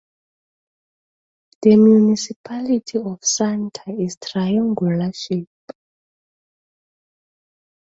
The 1.61 1.75
municipality 1.75 2.97
of 2.97 3.19
Santa 3.21 3.91
is 3.91 4.17
triangular 4.19 5.13
shape. 5.13 5.47